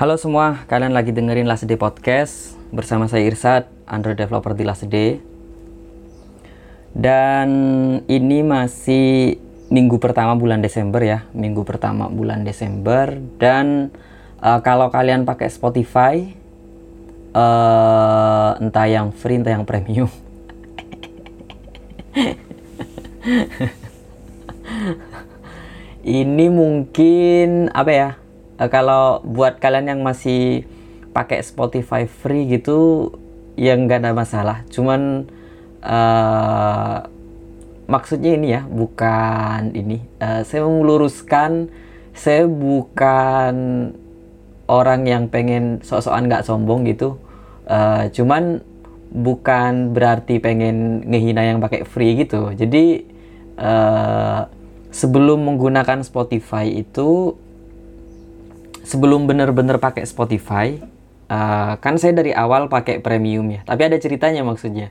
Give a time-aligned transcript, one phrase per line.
[0.00, 4.88] Halo semua, kalian lagi dengerin Last Day Podcast bersama saya Irsad, Android Developer di Last
[4.88, 5.20] Day.
[6.96, 7.50] Dan
[8.08, 9.36] ini masih
[9.68, 13.12] minggu pertama bulan Desember ya, minggu pertama bulan Desember.
[13.36, 13.92] Dan
[14.40, 16.32] uh, kalau kalian pakai Spotify,
[17.36, 20.08] uh, entah yang free entah yang premium,
[26.24, 28.19] ini mungkin apa ya?
[28.60, 30.68] Uh, kalau buat kalian yang masih
[31.16, 33.10] pakai Spotify free gitu
[33.56, 34.62] ya nggak ada masalah.
[34.68, 35.26] Cuman
[35.82, 37.08] uh,
[37.88, 40.04] maksudnya ini ya bukan ini.
[40.20, 41.72] Uh, saya meluruskan
[42.12, 43.54] saya bukan
[44.70, 47.18] orang yang pengen sok-sokan nggak sombong gitu.
[47.66, 48.62] Uh, cuman
[49.10, 52.54] bukan berarti pengen ngehina yang pakai free gitu.
[52.54, 53.02] Jadi
[53.58, 54.46] uh,
[54.94, 57.34] sebelum menggunakan Spotify itu
[58.90, 60.82] sebelum bener-bener pakai Spotify,
[61.30, 63.62] uh, kan saya dari awal pakai premium ya.
[63.62, 64.90] Tapi ada ceritanya maksudnya.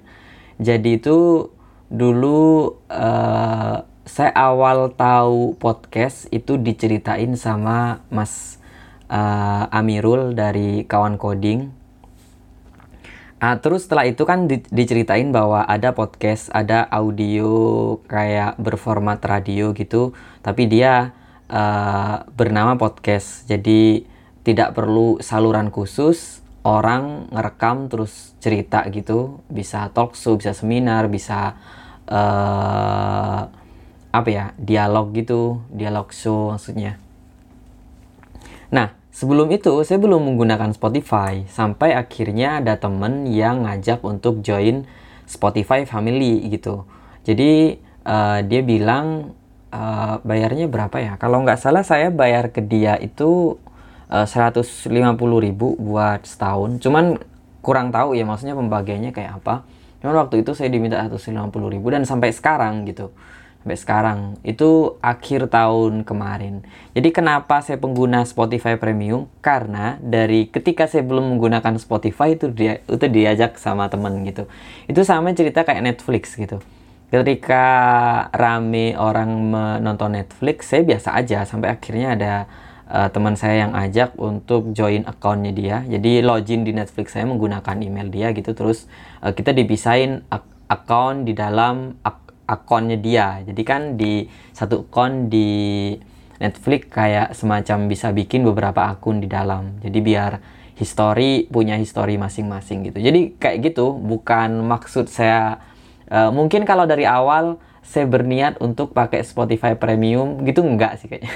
[0.56, 1.52] Jadi itu
[1.92, 8.58] dulu uh, saya awal tahu podcast itu diceritain sama Mas
[9.12, 11.76] uh, Amirul dari kawan coding.
[13.40, 19.72] Uh, terus setelah itu kan di, diceritain bahwa ada podcast, ada audio kayak berformat radio
[19.72, 20.12] gitu,
[20.44, 21.16] tapi dia
[21.50, 23.50] uh, bernama podcast.
[23.50, 24.06] Jadi
[24.46, 31.60] tidak perlu saluran khusus, orang ngerekam terus cerita gitu, bisa talk show, bisa seminar, bisa
[32.08, 33.42] uh,
[34.10, 36.98] apa ya dialog gitu, dialog show maksudnya.
[38.74, 44.90] Nah sebelum itu saya belum menggunakan Spotify sampai akhirnya ada temen yang ngajak untuk join
[45.30, 46.90] Spotify Family gitu.
[47.22, 47.78] Jadi
[48.10, 49.38] uh, dia bilang
[49.74, 51.14] uh, bayarnya berapa ya?
[51.18, 53.58] Kalau nggak salah saya bayar ke dia itu
[54.90, 56.82] lima puluh ribu buat setahun.
[56.82, 57.22] Cuman
[57.62, 59.62] kurang tahu ya maksudnya pembagiannya kayak apa.
[60.02, 61.06] Cuman waktu itu saya diminta
[61.54, 63.14] puluh ribu dan sampai sekarang gitu.
[63.60, 66.64] Sampai sekarang itu akhir tahun kemarin.
[66.96, 69.28] Jadi kenapa saya pengguna Spotify Premium?
[69.44, 74.48] Karena dari ketika saya belum menggunakan Spotify itu dia itu diajak sama temen gitu.
[74.88, 76.64] Itu sama cerita kayak Netflix gitu
[77.10, 77.66] ketika
[78.30, 81.44] rame orang menonton Netflix saya biasa aja.
[81.44, 82.34] Sampai akhirnya ada
[82.90, 85.78] uh, teman saya yang ajak untuk join akunnya dia.
[85.90, 88.54] Jadi login di Netflix saya menggunakan email dia gitu.
[88.54, 88.86] Terus
[89.26, 93.42] uh, kita dipisahin ak akun di dalam ak akunnya dia.
[93.42, 95.94] Jadi kan di satu akun di
[96.40, 99.82] Netflix kayak semacam bisa bikin beberapa akun di dalam.
[99.82, 100.32] Jadi biar
[100.80, 103.04] history punya history masing-masing gitu.
[103.04, 103.98] Jadi kayak gitu.
[103.98, 105.60] Bukan maksud saya
[106.10, 111.30] Uh, mungkin kalau dari awal saya berniat untuk pakai Spotify Premium gitu enggak sih kayaknya.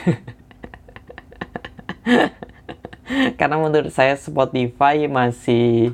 [3.40, 5.94] Karena menurut saya Spotify masih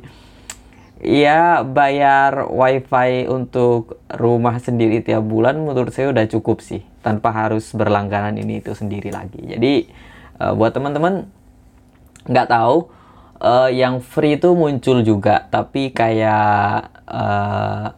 [1.00, 7.72] ya bayar wifi untuk rumah sendiri tiap bulan menurut saya udah cukup sih tanpa harus
[7.72, 9.40] berlangganan ini itu sendiri lagi.
[9.44, 9.88] Jadi
[10.40, 11.28] uh, buat teman-teman
[12.28, 12.92] nggak tahu
[13.44, 17.96] uh, yang free itu muncul juga tapi kayak uh,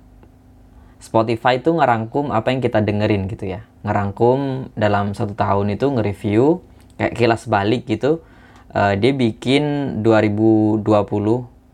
[1.11, 3.67] Spotify itu ngerangkum apa yang kita dengerin gitu ya.
[3.83, 6.63] Ngerangkum dalam satu tahun itu nge-review
[6.95, 8.23] kayak kilas balik gitu.
[8.71, 10.87] Uh, dia bikin 2020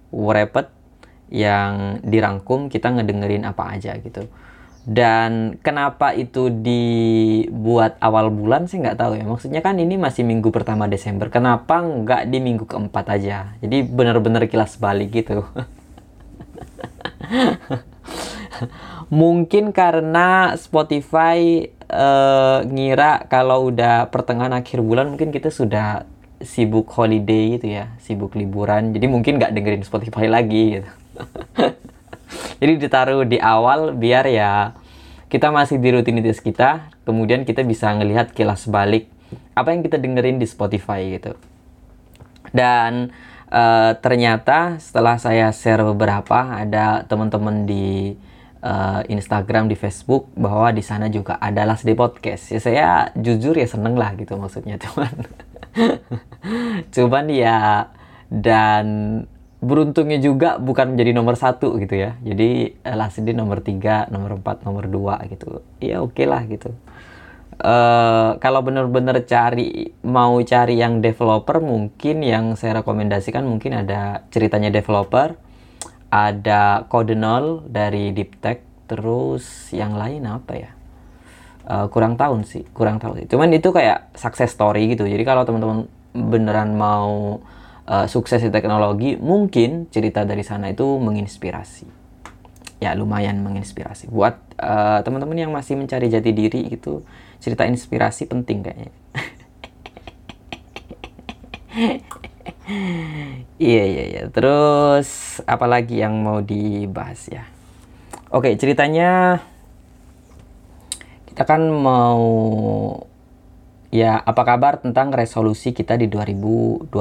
[0.09, 0.73] Wrapped
[1.29, 4.25] yang dirangkum kita ngedengerin apa aja gitu.
[4.89, 9.25] Dan kenapa itu dibuat awal bulan sih nggak tahu ya.
[9.29, 13.53] Maksudnya kan ini masih minggu pertama Desember kenapa nggak di minggu keempat aja?
[13.61, 15.45] Jadi bener-bener kilas balik gitu
[19.07, 26.03] mungkin karena Spotify uh, ngira kalau udah pertengahan akhir bulan mungkin kita sudah
[26.43, 28.93] sibuk holiday gitu ya, sibuk liburan.
[28.93, 30.89] Jadi mungkin nggak dengerin Spotify lagi gitu.
[32.61, 34.75] Jadi ditaruh di awal biar ya
[35.27, 39.11] kita masih di rutinitas kita, kemudian kita bisa ngelihat kilas balik
[39.57, 41.35] apa yang kita dengerin di Spotify gitu.
[42.55, 43.11] Dan
[43.51, 48.15] uh, ternyata setelah saya share beberapa ada teman-teman di
[48.67, 52.51] uh, Instagram, di Facebook bahwa di sana juga ada Last Podcast.
[52.51, 55.13] Ya saya jujur ya seneng lah gitu maksudnya cuman
[56.91, 57.87] cuman ya
[58.27, 58.85] dan
[59.57, 62.19] beruntungnya juga bukan menjadi nomor satu gitu ya.
[62.19, 65.63] Jadi uh, Last Day nomor tiga, nomor empat, nomor dua gitu.
[65.79, 66.75] Ya oke okay lah gitu.
[67.57, 74.69] Uh, kalau bener-bener cari mau cari yang developer mungkin yang saya rekomendasikan mungkin ada ceritanya
[74.69, 75.33] developer
[76.07, 80.71] ada kode nol dari Deep Tech terus yang lain apa ya
[81.67, 85.43] uh, kurang tahun sih kurang tahu sih cuman itu kayak success story gitu jadi kalau
[85.43, 87.43] teman-teman beneran mau
[87.87, 91.87] uh, sukses di teknologi, mungkin cerita dari sana itu menginspirasi.
[92.77, 94.11] Ya lumayan menginspirasi.
[94.11, 97.01] Buat uh, teman-teman yang masih mencari jati diri gitu,
[97.41, 98.93] cerita inspirasi penting kayaknya.
[103.57, 104.23] Iya iya iya.
[104.27, 107.47] Terus apalagi yang mau dibahas ya?
[108.27, 109.39] Oke ceritanya
[111.31, 112.27] kita kan mau
[113.87, 116.91] ya apa kabar tentang resolusi kita di 2020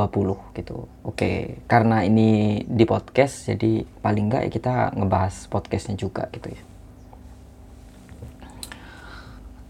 [0.54, 0.86] gitu.
[1.02, 6.62] Oke, karena ini di podcast jadi paling enggak ya kita ngebahas podcastnya juga gitu ya.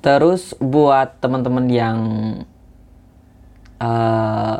[0.04, 1.99] Terus buat teman-teman yang
[3.81, 4.56] uh,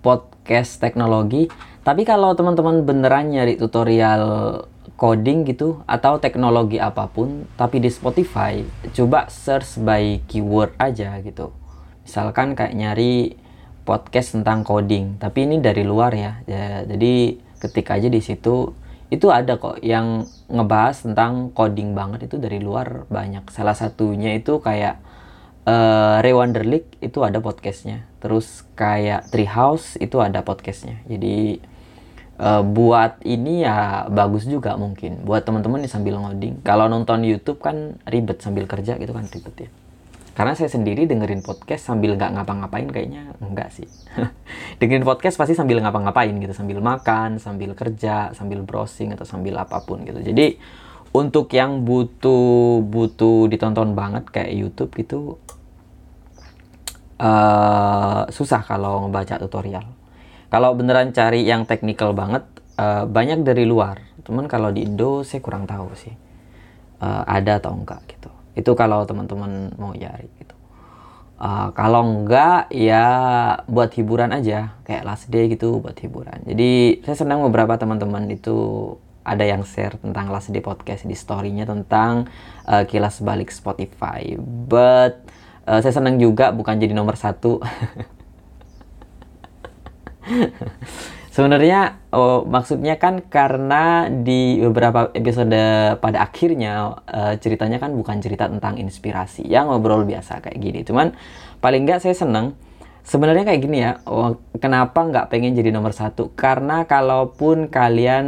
[0.00, 1.50] podcast teknologi,
[1.82, 4.64] tapi kalau teman-teman beneran nyari tutorial
[4.98, 11.54] coding gitu atau teknologi apa pun tapi di Spotify coba search by keyword aja gitu.
[12.02, 13.38] Misalkan kayak nyari
[13.86, 18.74] podcast tentang coding tapi ini dari luar ya, ya jadi ketik aja di situ.
[19.08, 23.48] Itu ada kok yang ngebahas tentang coding banget itu dari luar banyak.
[23.48, 25.00] Salah satunya itu kayak
[25.68, 28.08] uh, Ray Wonderlick itu ada podcastnya.
[28.18, 31.04] Terus kayak Treehouse itu ada podcastnya.
[31.04, 31.60] Jadi
[32.40, 35.22] uh, buat ini ya bagus juga mungkin.
[35.22, 36.64] Buat teman-teman yang sambil ngoding.
[36.64, 39.70] Kalau nonton YouTube kan ribet sambil kerja gitu kan ribet ya.
[40.38, 43.90] Karena saya sendiri dengerin podcast sambil nggak ngapa-ngapain kayaknya enggak sih.
[44.78, 46.54] Dengerin podcast pasti sambil ngapa-ngapain gitu.
[46.54, 50.22] Sambil makan sambil kerja sambil browsing atau sambil apa pun gitu.
[50.22, 50.62] Jadi
[51.10, 55.42] untuk yang butuh butuh ditonton banget kayak YouTube gitu
[57.18, 59.98] uh, susah kalau ngebaca tutorial
[60.48, 62.40] kalau beneran cari yang teknikal banget,
[62.80, 64.00] uh, banyak dari luar.
[64.24, 66.12] Cuman kalau di Indo saya kurang tahu sih
[67.04, 68.32] uh, ada atau enggak gitu.
[68.56, 70.56] Itu kalau teman-teman mau cari gitu.
[71.38, 73.06] Uh, kalau enggak ya
[73.68, 76.40] buat hiburan aja kayak last day gitu buat hiburan.
[76.48, 78.56] Jadi saya senang beberapa teman-teman itu
[79.28, 82.24] ada yang share tentang last day podcast di storynya tentang
[82.64, 84.32] uh, kilas balik Spotify.
[84.40, 85.27] But
[85.68, 87.60] uh, saya senang juga bukan jadi nomor satu.
[91.28, 95.54] Sebenarnya oh, maksudnya kan karena di beberapa episode
[96.02, 100.82] pada akhirnya uh, ceritanya kan bukan cerita tentang inspirasi, yang ngobrol biasa kayak gini.
[100.82, 101.14] Cuman
[101.62, 102.58] paling nggak saya seneng
[103.08, 104.04] sebenarnya kayak gini ya.
[104.04, 106.28] Oh, kenapa nggak pengen jadi nomor satu?
[106.36, 108.26] Karena kalaupun kalian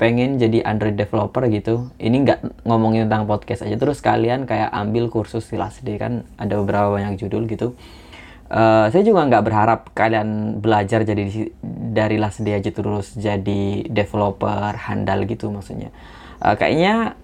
[0.00, 3.76] pengen jadi Android developer gitu, ini nggak ngomongin tentang podcast aja.
[3.76, 7.76] Terus kalian kayak ambil kursus Silas D kan ada beberapa banyak judul gitu
[8.54, 11.50] Uh, saya juga nggak berharap kalian belajar jadi
[11.96, 15.88] dari last day aja terus jadi developer handal gitu maksudnya.
[16.44, 17.16] Uh, kayaknya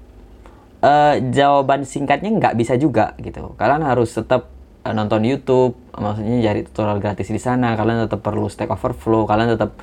[0.81, 3.52] uh, jawaban singkatnya nggak bisa juga gitu.
[3.61, 4.49] Kalian harus tetap
[4.82, 7.75] uh, nonton YouTube, maksudnya cari tutorial gratis di sana.
[7.75, 9.27] Kalian tetap perlu Stack Overflow.
[9.27, 9.75] Kalian tetap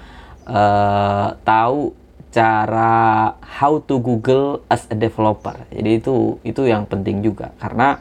[0.48, 1.92] uh, tahu
[2.32, 5.56] cara how to Google as a developer.
[5.72, 8.00] Jadi itu itu yang penting juga karena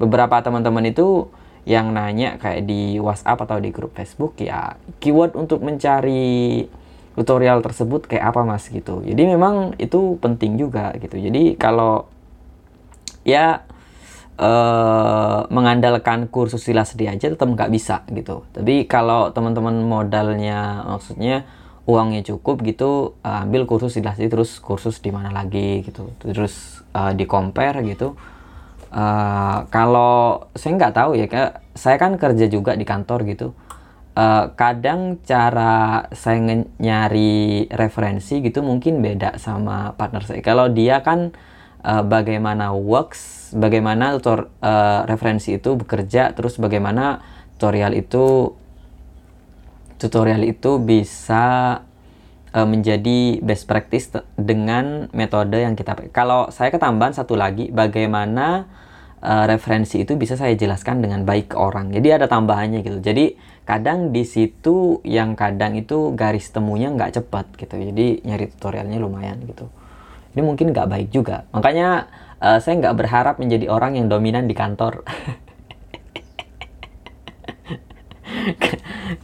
[0.00, 1.28] beberapa teman-teman itu
[1.68, 6.64] yang nanya kayak di WhatsApp atau di grup Facebook ya keyword untuk mencari
[7.12, 12.08] tutorial tersebut kayak apa mas gitu jadi memang itu penting juga gitu jadi kalau
[13.28, 13.68] ya
[14.40, 21.44] eh, mengandalkan kursus silas dia aja tetap nggak bisa gitu tapi kalau teman-teman modalnya maksudnya
[21.84, 27.10] uangnya cukup gitu uh, ambil kursus silas terus kursus di mana lagi gitu terus uh,
[27.10, 28.14] di compare gitu
[28.90, 31.26] Uh, kalau saya nggak tahu ya,
[31.78, 33.54] saya kan kerja juga di kantor gitu.
[34.18, 40.42] Uh, kadang cara saya nyari referensi gitu mungkin beda sama partner saya.
[40.42, 41.30] Kalau dia kan
[41.84, 47.20] uh, bagaimana works, bagaimana tutor uh, referensi itu bekerja, terus bagaimana
[47.56, 48.56] tutorial itu
[50.00, 51.44] tutorial itu bisa
[52.56, 56.12] uh, menjadi best practice dengan metode yang kita pakai.
[56.12, 58.64] Kalau saya ketambahan satu lagi, bagaimana
[59.20, 61.92] uh, referensi itu bisa saya jelaskan dengan baik ke orang.
[61.92, 62.98] Jadi ada tambahannya gitu.
[63.04, 63.36] Jadi
[63.68, 67.76] kadang di situ yang kadang itu garis temunya nggak cepat gitu.
[67.76, 69.68] Jadi nyari tutorialnya lumayan gitu.
[70.34, 71.44] Ini mungkin nggak baik juga.
[71.50, 72.06] Makanya
[72.38, 75.02] uh, saya nggak berharap menjadi orang yang dominan di kantor.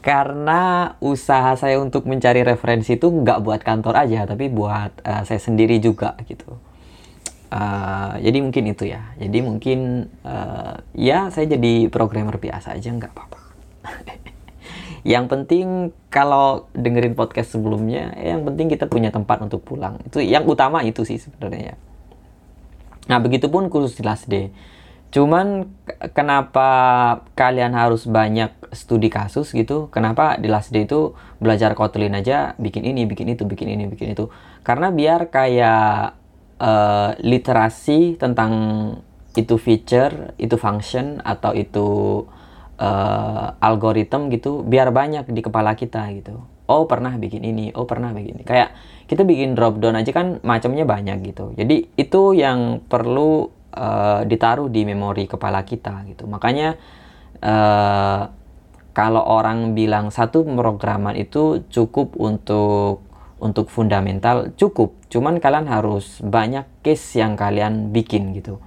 [0.06, 5.38] Karena usaha saya untuk mencari referensi itu nggak buat kantor aja, tapi buat uh, saya
[5.38, 6.58] sendiri juga gitu.
[7.46, 9.14] Uh, jadi mungkin itu ya.
[9.16, 13.38] Jadi mungkin uh, ya saya jadi programmer biasa aja nggak apa-apa.
[15.06, 20.02] yang penting kalau dengerin podcast sebelumnya, yang penting kita punya tempat untuk pulang.
[20.02, 21.78] Itu yang utama itu sih sebenarnya.
[23.06, 24.50] Nah begitupun khusus di last day.
[25.06, 25.70] cuman
[26.12, 26.68] kenapa
[27.38, 32.82] kalian harus banyak studi kasus gitu kenapa di last day itu belajar Kotlin aja bikin
[32.84, 34.28] ini bikin itu bikin ini bikin itu
[34.66, 36.18] karena biar kayak
[36.58, 38.52] uh, literasi tentang
[39.38, 41.88] itu feature itu function atau itu
[42.80, 46.44] uh, algoritma gitu biar banyak di kepala kita gitu.
[46.66, 48.44] Oh pernah bikin ini oh pernah bikin ini.
[48.44, 48.74] Kayak
[49.06, 51.54] kita bikin drop down aja kan macamnya banyak gitu.
[51.54, 56.26] Jadi itu yang perlu uh, ditaruh di memori kepala kita gitu.
[56.26, 56.74] Makanya
[57.40, 58.22] uh,
[58.96, 63.04] kalau orang bilang satu pemrograman itu cukup untuk
[63.36, 64.96] untuk fundamental cukup.
[65.12, 68.58] Cuman kalian harus banyak case yang kalian bikin gitu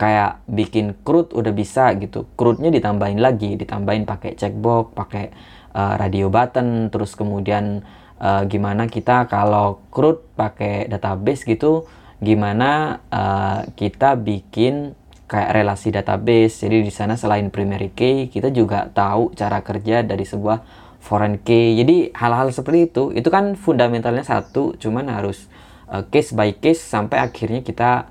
[0.00, 2.28] kayak bikin CRUD udah bisa gitu.
[2.34, 5.24] CRUD-nya ditambahin lagi ditambahin pakai checkbox pakai
[5.72, 7.84] uh, radio button terus kemudian
[8.20, 11.86] uh, gimana kita kalau CRUD pakai database gitu
[12.22, 14.94] gimana uh, kita bikin
[15.26, 16.62] kayak relasi database.
[16.62, 20.62] Jadi di sana selain primary key kita juga tahu cara kerja dari sebuah
[21.02, 21.80] foreign key.
[21.82, 25.50] Jadi hal-hal seperti itu itu kan fundamentalnya satu cuman harus
[25.90, 28.06] uh, case by case sampai akhirnya kita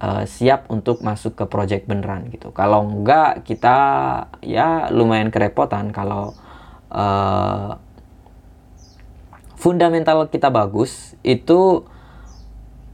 [0.00, 3.76] uh, siap untuk masuk ke project beneran gitu kalau enggak kita
[4.44, 6.36] ya lumayan kerepotan kalau
[6.92, 7.78] uh,
[9.56, 11.82] fundamental kita bagus itu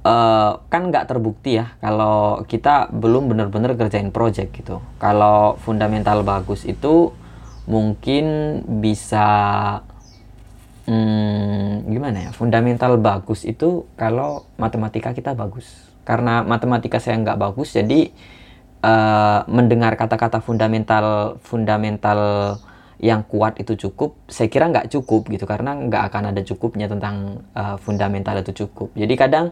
[0.06, 4.82] uh, kan nggak terbukti ya kalau kita belum benar-benar kerjain project gitu.
[4.98, 7.14] Kalau fundamental bagus itu
[7.66, 8.26] mungkin
[8.82, 9.28] bisa
[10.86, 12.30] hmm, gimana ya?
[12.34, 15.91] Fundamental bagus itu kalau matematika kita bagus.
[16.02, 18.10] Karena matematika saya nggak bagus, jadi
[18.82, 22.20] uh, mendengar kata-kata fundamental fundamental
[23.02, 27.42] yang kuat itu cukup, saya kira nggak cukup gitu karena nggak akan ada cukupnya tentang
[27.54, 28.94] uh, fundamental itu cukup.
[28.94, 29.50] Jadi kadang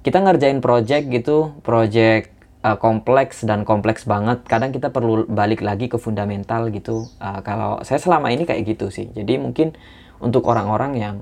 [0.00, 2.32] kita ngerjain project gitu, project
[2.64, 4.48] uh, kompleks dan kompleks banget.
[4.48, 7.04] Kadang kita perlu balik lagi ke fundamental gitu.
[7.20, 9.12] Uh, kalau saya selama ini kayak gitu sih.
[9.12, 9.76] Jadi mungkin
[10.16, 11.16] untuk orang-orang yang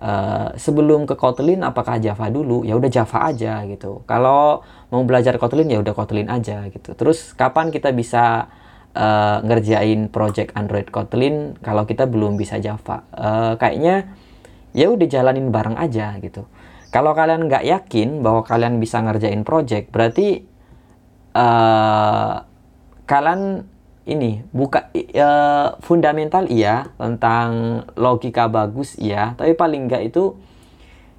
[0.00, 2.62] uh, sebelum ke Kotlin apakah Java dulu?
[2.64, 4.02] Ya udah Java aja gitu.
[4.04, 6.92] Kalau mau belajar Kotlin ya udah Kotlin aja gitu.
[6.96, 8.48] Terus kapan kita bisa
[8.96, 13.04] uh, ngerjain project Android Kotlin kalau kita belum bisa Java.
[13.12, 14.10] Uh, kayaknya
[14.76, 16.44] ya udah jalanin bareng aja gitu.
[16.92, 20.48] Kalau kalian nggak yakin bahwa kalian bisa ngerjain project, berarti
[21.36, 22.40] uh,
[23.04, 23.68] kalian
[24.06, 30.38] ini buka uh, fundamental iya tentang logika bagus iya, tapi paling nggak itu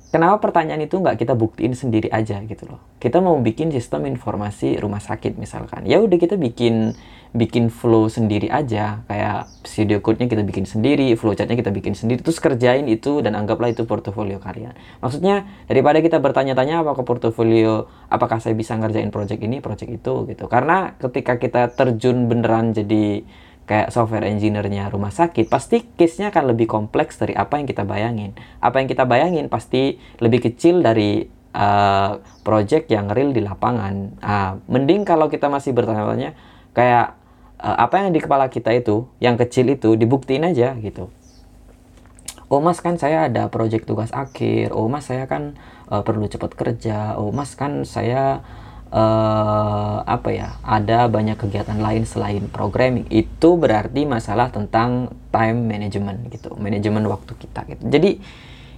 [0.09, 2.79] kenapa pertanyaan itu nggak kita buktiin sendiri aja gitu loh.
[2.97, 6.95] Kita mau bikin sistem informasi rumah sakit misalkan, ya udah kita bikin
[7.35, 12.23] bikin flow sendiri aja kayak video code-nya kita bikin sendiri, flow chart-nya kita bikin sendiri,
[12.23, 14.73] terus kerjain itu dan anggaplah itu portofolio kalian.
[15.03, 20.47] Maksudnya daripada kita bertanya-tanya apakah portofolio, apakah saya bisa ngerjain project ini, project itu gitu.
[20.47, 23.27] Karena ketika kita terjun beneran jadi
[23.67, 28.31] kayak software engineer-nya rumah sakit, pasti case-nya akan lebih kompleks dari apa yang kita bayangin.
[28.63, 34.15] Apa yang kita bayangin pasti lebih kecil dari uh, project yang real di lapangan.
[34.23, 36.31] Uh, mending kalau kita masih bertanya-tanya
[36.71, 37.17] kayak
[37.61, 41.09] uh, apa yang di kepala kita itu yang kecil itu dibuktiin aja gitu
[42.47, 45.57] oh mas kan saya ada proyek tugas akhir oh mas saya kan
[45.91, 48.45] uh, perlu cepat kerja oh mas kan saya
[48.91, 53.05] uh, apa ya ada banyak kegiatan lain selain programming.
[53.11, 57.83] Itu berarti masalah tentang time management gitu manajemen waktu kita gitu.
[57.87, 58.11] Jadi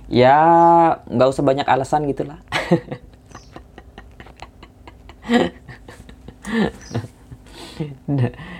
[0.09, 0.37] ya
[1.05, 2.41] nggak usah banyak alasan gitulah.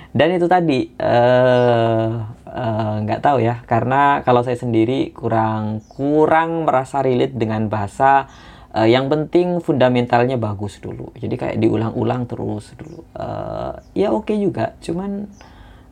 [0.10, 2.10] Dan itu tadi eh,
[2.50, 7.70] eh, nggak uh, uh, tahu ya karena kalau saya sendiri kurang kurang merasa relate dengan
[7.70, 8.26] bahasa
[8.74, 11.14] uh, yang penting fundamentalnya bagus dulu.
[11.18, 13.06] Jadi kayak diulang-ulang terus dulu.
[13.18, 14.78] Uh, ya oke okay juga.
[14.84, 15.30] Cuman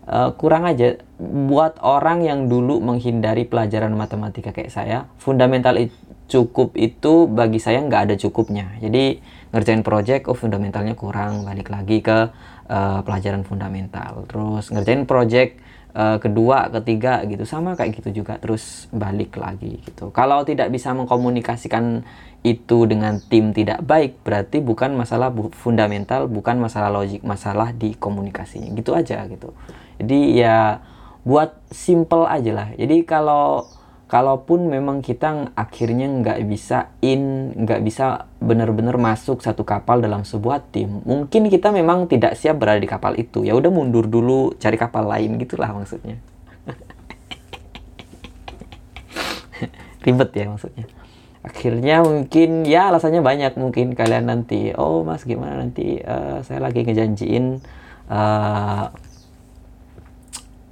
[0.10, 0.98] uh, kurang aja.
[1.18, 5.74] Buat orang yang dulu menghindari pelajaran matematika kayak saya fundamental
[6.28, 8.78] cukup itu bagi saya nggak ada cukupnya.
[8.84, 11.48] Jadi ngerjain project oh fundamentalnya kurang.
[11.48, 12.30] Balik lagi ke
[12.70, 14.28] uh, pelajaran fundamental.
[14.30, 15.67] Terus ngerjain project
[15.98, 17.44] uh, kedua ketiga gitu.
[17.50, 20.14] Sama kayak gitu juga terus balik lagi gitu.
[20.14, 22.06] Kalau tidak bisa mengkomunikasikan
[22.46, 27.98] itu dengan tim tidak baik berarti bukan masalah bu fundamental bukan masalah logik masalah di
[27.98, 28.70] komunikasinya.
[28.78, 29.52] Gitu aja gitu.
[29.98, 30.80] Jadi ya
[31.26, 32.70] buat simple aja lah.
[32.78, 33.66] Jadi kalau
[34.08, 40.64] kalaupun memang kita akhirnya nggak bisa in, nggak bisa benar-benar masuk satu kapal dalam sebuah
[40.72, 43.44] tim, mungkin kita memang tidak siap berada di kapal itu.
[43.44, 46.16] Ya udah mundur dulu, cari kapal lain gitulah maksudnya.
[50.08, 50.88] Ribet ya maksudnya.
[51.44, 56.84] Akhirnya mungkin ya alasannya banyak mungkin kalian nanti, oh mas gimana nanti uh, saya lagi
[56.84, 57.60] ngejanjiin
[58.12, 58.92] uh,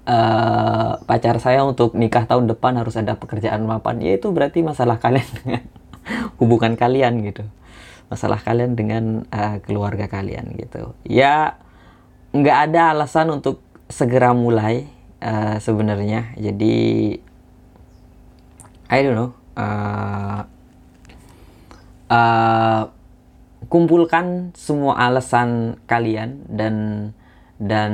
[0.05, 3.99] uh, pacar saya untuk nikah tahun depan harus ada pekerjaan mapan.
[4.01, 5.63] Ya itu berarti masalah kalian dengan
[6.39, 7.43] hubungan kalian gitu.
[8.07, 10.93] Masalah kalian dengan uh, keluarga kalian gitu.
[11.05, 11.57] Ya
[12.31, 14.85] nggak ada alasan untuk segera mulai
[15.21, 16.37] uh, sebenarnya.
[16.37, 17.17] Jadi
[18.85, 20.45] I don't know uh,
[22.13, 22.81] uh,
[23.65, 26.75] kumpulkan semua alasan kalian dan
[27.57, 27.91] dan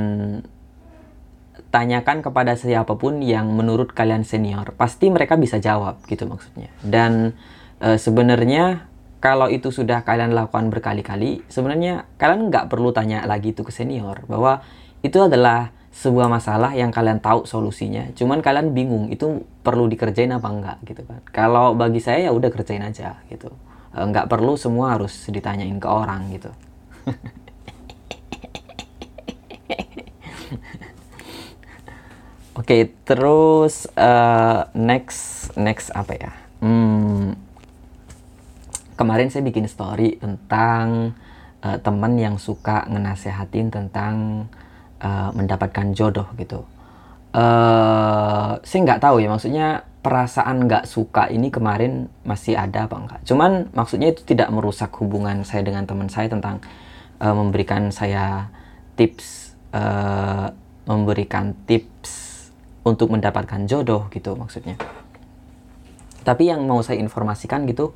[1.72, 6.68] tanyakan kepada siapa pun yang menurut kalian senior pasti mereka bisa jawab gitu maksudnya.
[6.84, 7.32] Dan
[7.80, 8.86] e, sebenarnya
[9.24, 14.28] kalau itu sudah kalian lakukan berkali-kali sebenarnya kalian nggak perlu tanya lagi itu ke senior
[14.28, 14.60] bahwa
[15.00, 18.12] itu adalah sebuah masalah yang kalian tahu solusinya.
[18.12, 21.24] Cuman kalian bingung itu perlu dikerjain apa enggak gitu kan.
[21.32, 23.48] Kalau bagi saya ya udah kerjain aja gitu.
[23.96, 26.52] E, nggak perlu semua harus ditanyain ke orang gitu
[32.52, 36.32] Oke, okay, terus uh, next next apa ya?
[36.60, 37.32] Hmm,
[38.92, 41.16] kemarin saya bikin story tentang
[41.64, 44.44] uh, teman yang suka ngenasehatin tentang
[45.00, 46.68] uh, mendapatkan jodoh gitu.
[47.32, 53.20] Uh, saya nggak tahu ya, maksudnya perasaan nggak suka ini kemarin masih ada apa enggak?
[53.24, 56.60] Cuman maksudnya itu tidak merusak hubungan saya dengan teman saya tentang
[57.16, 58.52] uh, memberikan saya
[59.00, 60.52] tips, uh,
[60.84, 61.91] memberikan tips
[62.82, 64.74] untuk mendapatkan jodoh gitu maksudnya.
[66.22, 67.94] Tapi yang mau saya informasikan gitu,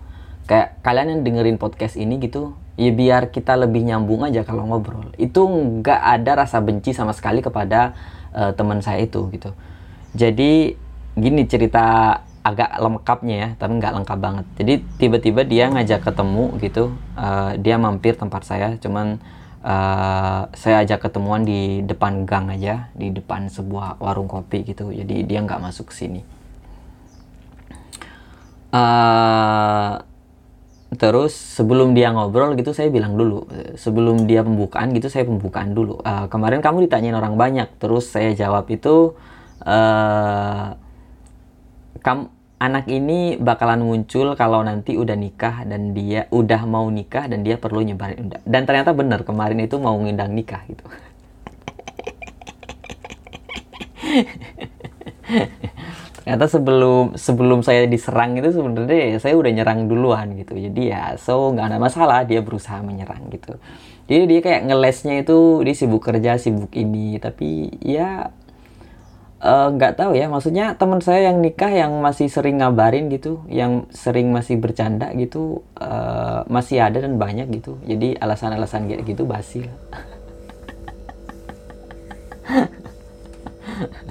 [0.50, 5.14] kayak kalian yang dengerin podcast ini gitu, ya biar kita lebih nyambung aja kalau ngobrol.
[5.18, 7.94] Itu nggak ada rasa benci sama sekali kepada
[8.34, 9.54] uh, teman saya itu gitu.
[10.14, 10.74] Jadi
[11.14, 14.46] gini cerita agak lengkapnya ya, tapi nggak lengkap banget.
[14.58, 19.18] Jadi tiba-tiba dia ngajak ketemu gitu, uh, dia mampir tempat saya, cuman
[19.66, 24.94] uh, saya ajak ketemuan di depan gang aja di depan sebuah warung kopi gitu.
[24.94, 26.22] Jadi dia nggak masuk sini.
[28.70, 29.98] Uh,
[30.96, 35.98] terus sebelum dia ngobrol gitu saya bilang dulu sebelum dia pembukaan gitu saya pembukaan dulu.
[36.06, 39.18] Uh, kemarin kamu ditanyain orang banyak terus saya jawab itu
[39.66, 40.78] uh,
[42.06, 47.44] kamu anak ini bakalan muncul kalau nanti udah nikah dan dia udah mau nikah dan
[47.44, 48.48] dia perlu nyebarin undangan.
[48.48, 50.84] Dan ternyata benar kemarin itu mau ngundang nikah gitu.
[56.26, 60.56] ternyata sebelum sebelum saya diserang itu sebenarnya saya udah nyerang duluan gitu.
[60.56, 63.60] Jadi ya so nggak ada masalah dia berusaha menyerang gitu.
[64.08, 68.32] Jadi dia kayak ngelesnya itu dia sibuk kerja sibuk ini tapi ya
[69.40, 70.26] nggak uh, tahu ya.
[70.32, 75.60] Maksudnya teman saya yang nikah yang masih sering ngabarin gitu yang sering masih bercanda gitu
[75.76, 77.76] uh, masih ada dan banyak gitu.
[77.84, 79.76] Jadi alasan-alasan kayak gitu basi lah.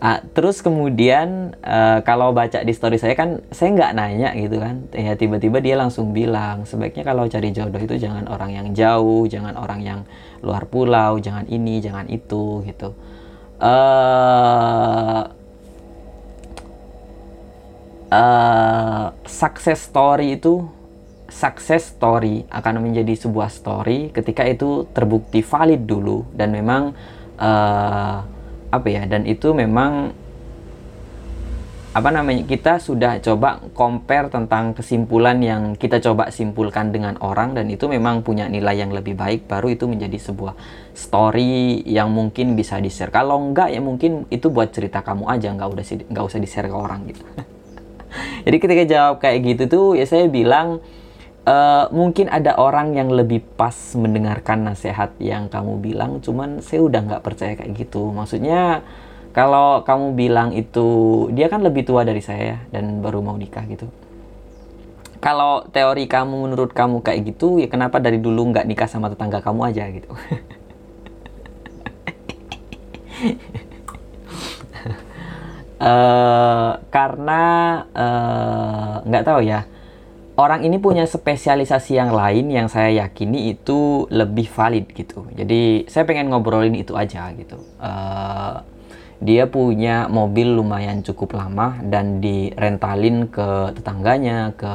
[0.00, 4.88] Ah, terus kemudian uh, kalau baca di story saya kan saya nggak nanya gitu kan.
[4.96, 9.60] Ya tiba-tiba dia langsung bilang sebaiknya kalau cari jodoh itu jangan orang yang jauh jangan
[9.60, 10.00] orang yang
[10.40, 12.96] luar pulau jangan ini jangan itu gitu
[13.60, 15.24] uh,
[19.76, 20.66] story itu
[21.30, 26.90] success story akan menjadi sebuah story ketika itu terbukti valid dulu dan memang
[27.38, 28.16] uh,
[28.70, 30.10] apa ya dan itu memang
[31.90, 37.66] apa namanya kita sudah coba compare tentang kesimpulan yang kita coba simpulkan dengan orang dan
[37.66, 40.54] itu memang punya nilai yang lebih baik baru itu menjadi sebuah
[40.94, 45.50] story yang mungkin bisa di share kalau enggak ya mungkin itu buat cerita kamu aja
[45.50, 47.26] nggak udah nggak usah di share ke orang gitu.
[48.46, 50.78] Jadi ketika jawab kayak gitu tuh ya saya bilang
[51.42, 57.02] uh, mungkin ada orang yang lebih pas mendengarkan nasihat yang kamu bilang cuman saya udah
[57.02, 58.14] nggak percaya kayak gitu.
[58.14, 58.86] Maksudnya
[59.30, 60.88] kalau kamu bilang itu
[61.30, 63.86] dia kan lebih tua dari saya dan baru mau nikah gitu.
[65.20, 69.38] Kalau teori kamu menurut kamu kayak gitu ya kenapa dari dulu nggak nikah sama tetangga
[69.38, 70.10] kamu aja gitu?
[75.78, 77.42] Uh, karena
[77.94, 79.62] eh, nggak uh, tahu ya.
[80.40, 85.28] Orang ini punya spesialisasi yang lain yang saya yakini itu lebih valid gitu.
[85.36, 87.60] Jadi saya pengen ngobrolin itu aja gitu.
[87.76, 88.64] Uh,
[89.20, 94.74] dia punya mobil lumayan cukup lama dan direntalin ke tetangganya ke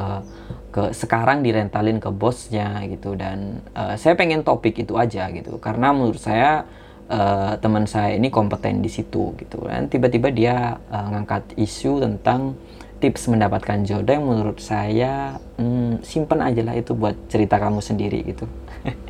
[0.70, 3.18] ke sekarang direntalin ke bosnya gitu.
[3.18, 5.58] Dan uh, saya pengen topik itu aja gitu.
[5.58, 6.62] Karena menurut saya
[7.10, 9.66] uh, teman saya ini kompeten di situ gitu.
[9.66, 12.54] Dan tiba-tiba dia uh, ngangkat isu tentang
[13.00, 18.24] tips mendapatkan jodoh yang menurut saya hmm, simpen aja lah itu buat cerita kamu sendiri
[18.24, 18.48] gitu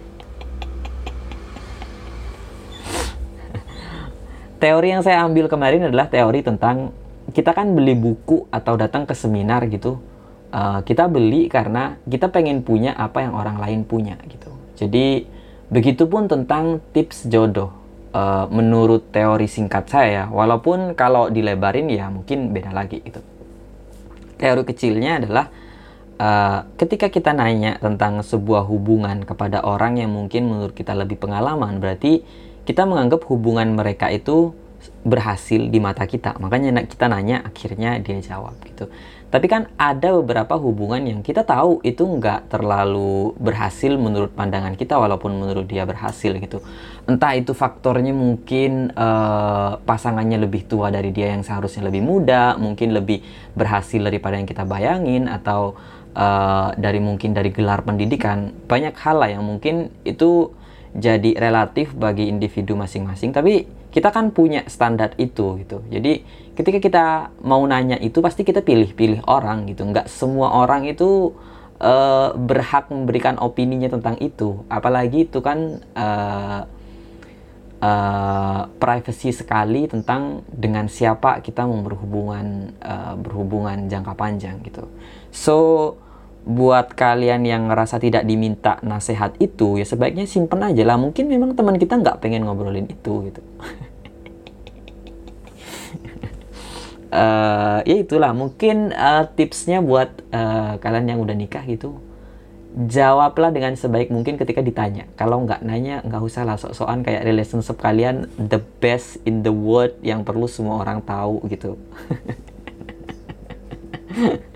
[4.67, 6.91] teori yang saya ambil kemarin adalah teori tentang
[7.31, 10.03] kita kan beli buku atau datang ke seminar gitu
[10.51, 14.51] uh, kita beli karena kita pengen punya apa yang orang lain punya gitu.
[14.77, 15.27] Jadi
[15.71, 17.71] begitupun tentang tips jodoh
[18.11, 23.23] uh, menurut teori singkat saya walaupun kalau dilebarin ya mungkin beda lagi gitu.
[24.37, 25.47] Teori kecilnya adalah
[26.21, 31.81] uh, ketika kita nanya tentang sebuah hubungan kepada orang yang mungkin menurut kita lebih pengalaman
[31.81, 32.21] berarti
[32.67, 34.53] kita menganggap hubungan mereka itu
[35.07, 36.35] berhasil di mata kita.
[36.43, 38.91] Makanya kita nanya, akhirnya dia jawab gitu.
[39.27, 44.95] Tapi kan ada beberapa hubungan yang kita tahu itu nggak terlalu berhasil menurut pandangan kita,
[44.99, 46.63] walaupun menurut dia berhasil gitu.
[47.11, 52.95] Entah itu faktornya mungkin uh, pasangannya lebih tua dari dia yang seharusnya lebih muda, mungkin
[52.95, 53.23] lebih
[53.55, 55.75] berhasil daripada yang kita bayangin, atau
[56.15, 58.55] uh, dari mungkin dari gelar pendidikan.
[58.71, 60.55] Banyak hal lah yang mungkin itu
[60.97, 65.81] jadi relatif bagi individu masing-masing tapi kita kan punya standar itu gitu.
[65.89, 66.21] Jadi
[66.53, 67.05] ketika kita
[67.41, 69.89] mau nanya itu pasti kita pilih-pilih orang gitu.
[69.89, 71.33] Nggak semua orang itu
[71.81, 74.65] uh, berhak memberikan opininya tentang itu.
[74.69, 76.61] Apalagi itu kan uh,
[77.81, 84.93] uh, privacy sekali tentang dengan siapa kita mau berhubungan uh, berhubungan jangka panjang gitu.
[85.33, 85.57] So
[86.47, 90.95] buat kalian yang ngerasa tidak diminta nasihat itu ya sebaiknya simpen aja lah.
[90.95, 93.43] Mungkin memang teman kita nggak pengen ngobrolin itu gitu.
[97.11, 98.31] Uh, ya itulah.
[98.31, 101.99] Mungkin uh, tipsnya buat uh, kalian yang udah nikah gitu
[102.77, 105.11] jawablah dengan sebaik mungkin ketika ditanya.
[105.19, 106.55] Kalau nggak nanya nggak usah lah.
[106.55, 111.75] Sok-sokan kayak relationship kalian the best in the world yang perlu semua orang tahu gitu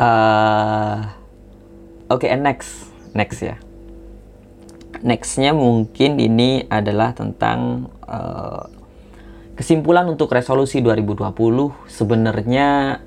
[0.00, 1.04] Uh,
[2.10, 3.54] Oke, okay, next, next ya.
[5.04, 8.66] Nextnya mungkin ini adalah tentang uh,
[9.54, 11.30] kesimpulan untuk resolusi 2020.
[11.86, 12.98] Sebenarnya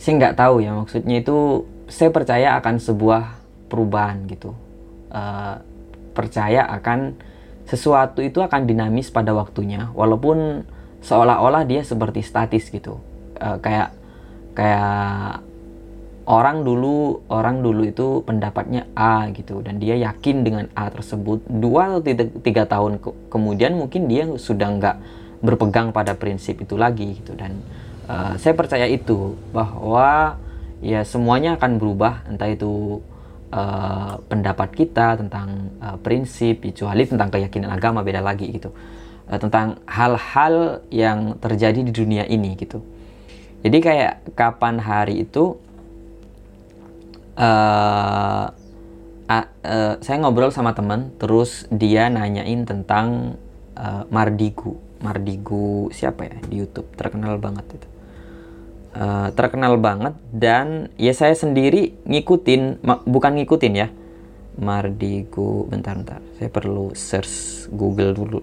[0.00, 1.68] saya nggak tahu ya maksudnya itu.
[1.86, 3.22] Saya percaya akan sebuah
[3.68, 4.56] perubahan gitu.
[5.12, 5.60] Uh,
[6.16, 7.20] percaya akan
[7.68, 10.64] sesuatu itu akan dinamis pada waktunya, walaupun
[11.04, 12.98] seolah-olah dia seperti statis gitu.
[13.36, 13.92] Uh, kayak
[14.56, 15.44] kayak
[16.26, 21.46] orang dulu orang dulu itu pendapatnya A gitu dan dia yakin dengan A tersebut.
[21.46, 22.02] Dua atau
[22.42, 24.96] tiga, tahun ke kemudian mungkin dia sudah nggak
[25.40, 27.38] berpegang pada prinsip itu lagi gitu.
[27.38, 27.62] Dan
[28.10, 30.36] uh, saya percaya itu bahwa
[30.82, 32.98] ya semuanya akan berubah entah itu
[33.54, 38.74] uh, pendapat kita tentang uh, prinsip kecuali tentang keyakinan agama beda lagi gitu.
[39.30, 42.82] Uh, tentang hal-hal yang terjadi di dunia ini gitu.
[43.62, 45.58] Jadi kayak kapan hari itu
[47.36, 48.46] uh,
[49.28, 53.38] uh, saya ngobrol sama teman terus dia nanyain tentang
[53.76, 54.80] uh, Mardigu.
[55.04, 56.88] Mardigu siapa ya di YouTube?
[56.96, 57.88] Terkenal banget itu.
[58.96, 63.88] Uh, terkenal banget dan ya saya sendiri ngikutin bukan ngikutin ya.
[64.56, 66.24] Mardigu bentar bentar.
[66.40, 68.40] Saya perlu search Google dulu.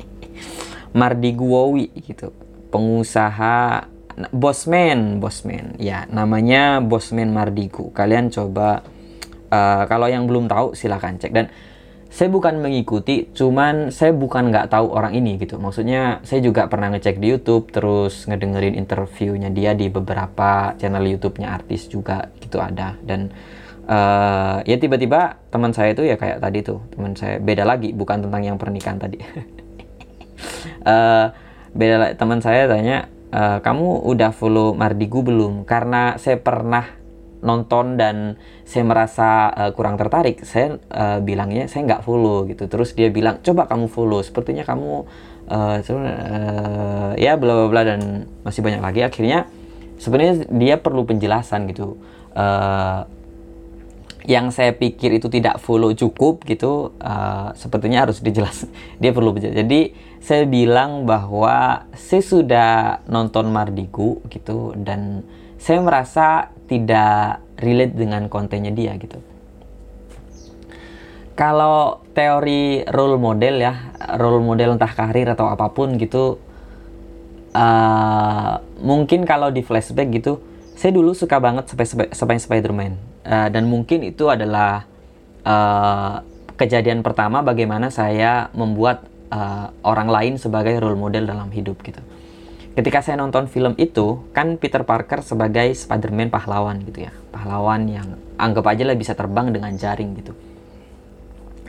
[0.98, 2.32] Mardigu Wowi gitu.
[2.72, 3.84] Pengusaha
[4.28, 5.80] Bosman, Bosman.
[5.80, 7.88] Ya, namanya Bosman Mardigu.
[7.96, 8.84] Kalian coba
[9.48, 11.48] uh, kalau yang belum tahu silahkan cek dan
[12.10, 15.62] saya bukan mengikuti, cuman saya bukan nggak tahu orang ini gitu.
[15.62, 21.54] Maksudnya saya juga pernah ngecek di YouTube, terus ngedengerin interviewnya dia di beberapa channel YouTube-nya
[21.54, 22.98] artis juga gitu ada.
[22.98, 23.30] Dan
[23.86, 28.26] uh, ya tiba-tiba teman saya itu ya kayak tadi tuh teman saya beda lagi, bukan
[28.26, 29.18] tentang yang pernikahan tadi.
[30.82, 31.30] uh,
[31.78, 35.66] beda teman saya tanya uh, kamu udah follow Mardigu belum?
[35.66, 36.98] Karena saya pernah
[37.40, 38.36] nonton dan
[38.68, 42.68] saya merasa uh, kurang tertarik, saya uh, bilangnya saya nggak follow gitu.
[42.68, 45.08] Terus dia bilang coba kamu follow, sepertinya kamu
[45.48, 49.00] uh, uh, ya bla bla bla dan masih banyak lagi.
[49.00, 49.48] Akhirnya
[49.96, 51.96] sebenarnya dia perlu penjelasan gitu.
[52.36, 53.08] Uh,
[54.28, 58.68] yang saya pikir itu tidak follow cukup gitu uh, sepertinya harus dijelas
[59.02, 62.70] dia perlu jadi saya bilang bahwa saya sudah
[63.08, 65.24] nonton Mardigu gitu dan
[65.56, 69.16] saya merasa tidak relate dengan kontennya dia gitu.
[71.36, 76.36] Kalau teori role model ya role model entah karir atau apa pun gitu
[77.56, 80.44] uh, mungkin kalau di flashback gitu
[80.76, 81.72] saya dulu suka banget
[82.12, 84.84] sampai Spider-Man uh, dan mungkin itu adalah
[85.44, 86.22] uh,
[86.54, 92.00] kejadian pertama bagaimana saya membuat uh, orang lain sebagai role model dalam hidup gitu.
[92.70, 98.14] Ketika saya nonton film itu, kan Peter Parker sebagai Spider-Man pahlawan gitu ya, pahlawan yang
[98.38, 100.32] anggap aja lah bisa terbang dengan jaring gitu.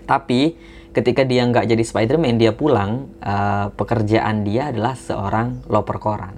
[0.06, 0.56] Tapi
[0.92, 6.36] ketika dia nggak jadi Spider-Man dia pulang uh, pekerjaan dia adalah seorang loper koran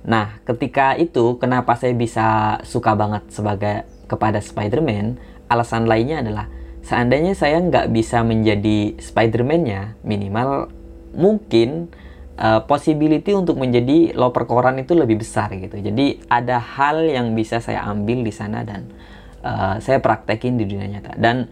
[0.00, 6.46] nah ketika itu kenapa saya bisa suka banget sebagai kepada Spider-Man alasan lainnya adalah
[6.82, 10.70] seandainya saya nggak bisa menjadi Spider-Man-nya minimal
[11.14, 11.90] mungkin
[12.38, 15.76] uh, possibility untuk menjadi loper koran itu lebih besar gitu.
[15.78, 18.88] Jadi ada hal yang bisa saya ambil di sana dan
[19.44, 21.14] uh, saya praktekin di dunia nyata.
[21.20, 21.50] Dan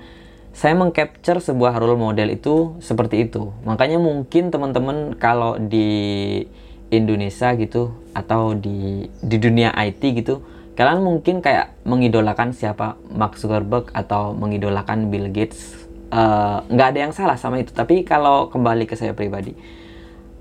[0.57, 3.53] saya mengcapture sebuah role model itu seperti itu.
[3.63, 6.43] Makanya mungkin teman-teman kalau di
[6.89, 10.41] Indonesia gitu atau di di dunia IT gitu,
[10.79, 15.75] kalian mungkin kayak mengidolakan siapa Mark Zuckerberg atau mengidolakan Bill Gates.
[16.09, 17.75] Uh, nggak uh, ada yang salah sama itu.
[17.75, 19.59] Tapi kalau kembali ke saya pribadi,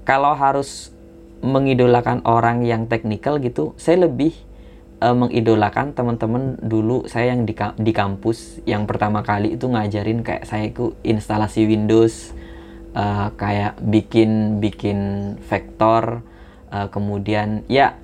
[0.05, 0.93] kalau harus
[1.41, 4.37] mengidolakan orang yang teknikal gitu, saya lebih
[5.01, 10.45] uh, mengidolakan teman-teman dulu saya yang di, di kampus yang pertama kali itu ngajarin kayak
[10.45, 12.37] saya itu instalasi Windows,
[12.93, 14.99] uh, kayak bikin bikin
[15.49, 16.21] vektor,
[16.69, 17.97] uh, kemudian ya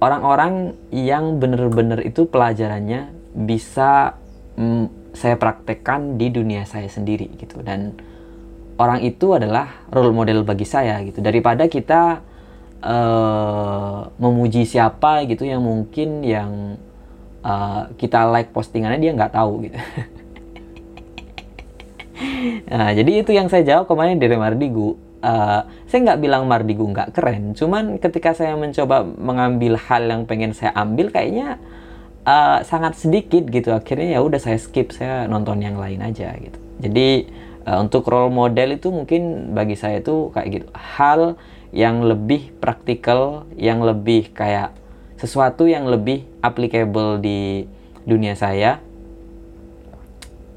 [0.00, 4.16] orang-orang yang bener-bener itu pelajarannya bisa
[4.56, 7.60] mm, saya praktekkan di dunia saya sendiri gitu.
[7.60, 7.94] Dan
[8.80, 11.20] orang itu adalah role model bagi saya gitu.
[11.20, 12.24] Daripada kita
[12.80, 16.80] uh, memuji siapa gitu yang mungkin yang
[17.44, 19.78] uh, kita like postingannya dia nggak tahu gitu.
[22.68, 24.92] Nah jadi itu yang saya jawab kemarin dari Mardigu
[25.24, 30.52] uh, saya nggak bilang Mardigu nggak keren cuman ketika saya mencoba mengambil hal yang pengen
[30.52, 31.60] saya ambil kayaknya
[32.24, 33.72] uh, sangat sedikit gitu.
[33.72, 36.58] Akhirnya ya udah saya skip saya nonton yang lain aja gitu.
[36.80, 37.28] Jadi
[37.64, 40.66] uh, untuk role model itu mungkin bagi saya itu kayak gitu.
[40.74, 41.36] Hal
[41.70, 44.74] yang lebih praktikal yang lebih kayak
[45.20, 47.68] sesuatu yang lebih applicable di
[48.08, 48.80] dunia saya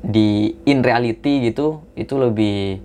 [0.03, 2.81] di in reality gitu itu lebih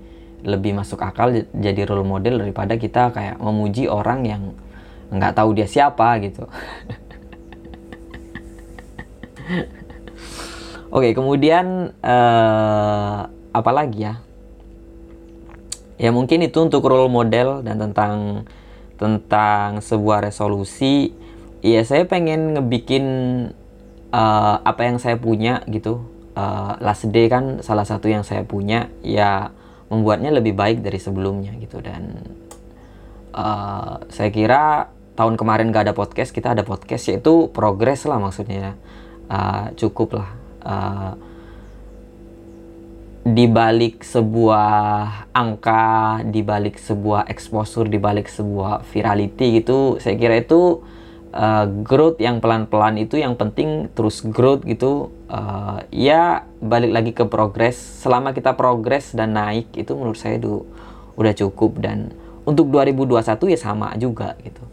[0.49, 4.43] lebih masuk akal jadi role model daripada kita kayak memuji orang yang
[5.13, 6.49] nggak tahu dia siapa gitu.
[10.89, 14.25] Oke, kemudian uh, apalagi ya?
[16.01, 18.47] Ya mungkin itu untuk role model dan tentang
[18.97, 21.13] tentang sebuah resolusi.
[21.61, 23.05] Ya saya pengen ngebikin
[24.15, 26.01] uh, apa yang saya punya gitu.
[26.39, 28.89] Uh, last day kan salah satu yang saya punya.
[29.03, 29.51] Ya
[29.89, 31.81] membuatnya lebih baik dari sebelumnya gitu.
[31.81, 32.23] Dan
[33.35, 38.77] uh, saya kira tahun kemarin gak ada podcast kita ada podcast yaitu progres lah maksudnya.
[39.29, 40.31] Uh, cukup lah.
[40.65, 41.13] Uh,
[43.29, 50.41] di balik sebuah angka, di balik sebuah exposure, di balik sebuah virality gitu, saya kira
[50.41, 50.81] itu
[51.33, 55.13] uh, growth yang pelan-pelan itu yang penting terus growth gitu.
[55.29, 57.77] Uh, ya balik lagi ke progres.
[57.77, 60.65] Selama kita progres dan naik itu menurut saya itu
[61.19, 62.15] udah cukup dan
[62.49, 64.65] untuk 2021 ya sama juga gitu.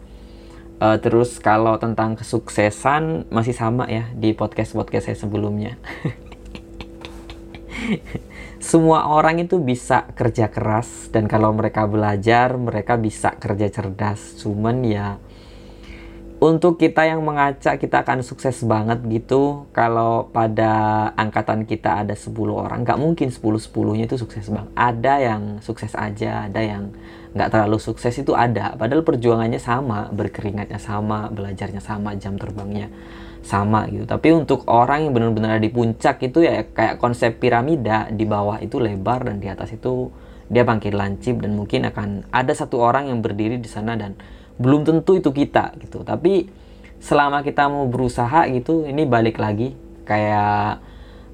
[0.76, 5.80] Uh, terus kalau tentang kesuksesan masih sama ya di podcast podcast saya sebelumnya.
[8.66, 14.82] semua orang itu bisa kerja keras dan kalau mereka belajar mereka bisa kerja cerdas cuman
[14.82, 15.20] ya
[16.36, 19.64] untuk kita yang mengacak kita akan sukses banget gitu.
[19.72, 24.68] Kalau pada angkatan kita ada 10 orang nggak mungkin 10 10 nya itu sukses banget.
[24.76, 26.92] Ada yang sukses aja ada yang
[27.32, 28.76] nggak terlalu sukses itu ada.
[28.76, 32.92] Padahal perjuangannya sama berkeringatnya sama belajarnya sama jam terbangnya
[33.40, 34.04] sama gitu.
[34.04, 38.76] Tapi untuk orang yang benar-benar di puncak itu ya kayak konsep piramida di bawah itu
[38.76, 40.12] lebar dan di atas itu
[40.46, 44.14] dia bangkit lancip dan mungkin akan ada satu orang yang berdiri di sana dan
[44.56, 46.02] belum tentu itu kita gitu.
[46.02, 46.48] Tapi
[47.00, 50.80] selama kita mau berusaha gitu, ini balik lagi kayak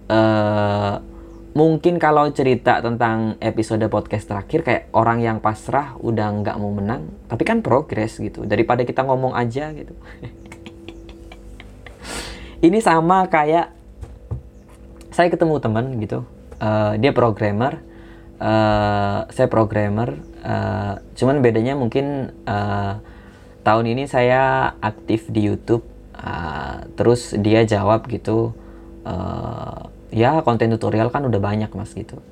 [0.09, 0.95] uh,
[1.53, 7.13] mungkin kalau cerita tentang episode podcast terakhir kayak orang yang pasrah udah nggak mau menang,
[7.29, 8.49] tapi kan progres gitu.
[8.49, 9.93] Daripada kita ngomong aja gitu.
[12.67, 13.75] ini sama kayak
[15.13, 16.25] saya ketemu teman gitu
[16.63, 17.83] uh, dia programmer
[18.39, 20.15] uh, saya programmer
[20.47, 23.03] uh, cuman bedanya mungkin uh,
[23.63, 25.87] tahun ini saya aktif di YouTube
[26.19, 28.55] uh, terus dia jawab gitu
[29.07, 32.19] uh, ya konten tutorial kan udah banyak mas gitu.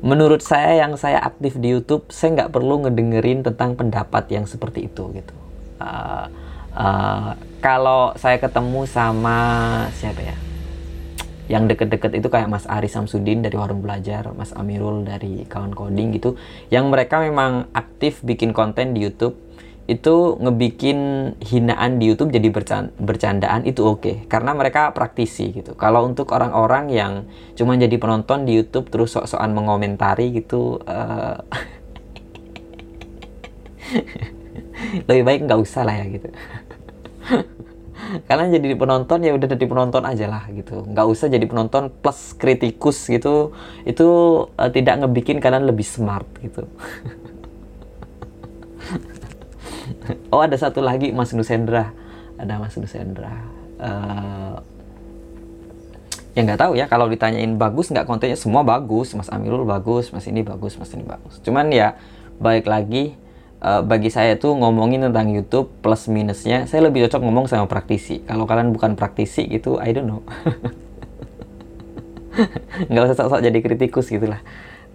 [0.00, 4.88] Menurut saya yang saya aktif di YouTube saya nggak perlu ngedengerin tentang pendapat yang seperti
[4.88, 5.34] itu gitu.
[5.76, 6.26] Uh,
[6.72, 9.38] uh, kalau saya ketemu sama
[9.92, 10.49] siapa ya
[11.50, 16.14] yang deket-deket itu kayak Mas Ari Samsudin dari Warung Belajar, Mas Amirul dari Kawan Coding
[16.14, 16.38] gitu,
[16.70, 19.34] yang mereka memang aktif bikin konten di YouTube,
[19.90, 20.98] itu ngebikin
[21.42, 22.46] hinaan di YouTube jadi
[22.94, 24.16] bercandaan itu oke okay.
[24.30, 25.74] karena mereka praktisi gitu.
[25.74, 27.26] Kalau untuk orang-orang yang
[27.58, 31.42] cuma jadi penonton di YouTube terus sok-sokan mengomentari gitu uh,
[35.10, 36.28] lebih baik nggak usah lah ya gitu.
[38.26, 40.82] kalian jadi penonton ya udah jadi penonton aja lah gitu.
[40.86, 43.54] Nggak usah jadi penonton plus kritikus gitu.
[43.86, 44.08] Itu
[44.54, 46.66] uh, tidak ngebikin kalian lebih smart gitu.
[50.30, 51.90] Oh ada satu lagi Mas Nusendra.
[52.38, 53.34] Ada Mas Nusendra.
[53.80, 54.56] Uh,
[56.30, 59.12] ya nggak tahu ya kalau ditanyain bagus nggak kontennya semua bagus.
[59.18, 61.42] Mas Amirul bagus Mas ini bagus Mas ini bagus.
[61.42, 61.98] Cuman ya
[62.38, 63.18] baik lagi
[63.60, 68.24] uh, bagi saya tuh ngomongin tentang YouTube plus minusnya saya lebih cocok ngomong sama praktisi.
[68.24, 70.24] Kalau kalian bukan praktisi gitu I don't know.
[72.90, 74.40] Nggak usah sok-sok jadi kritikus gitulah.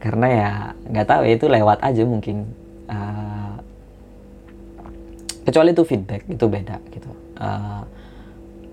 [0.01, 0.51] Karena ya
[0.91, 2.45] nggak tahu ya itu lewat aja mungkin.
[2.85, 3.57] Uh,
[5.45, 7.09] kecuali itu feedback itu beda gitu.
[7.37, 7.81] Uh,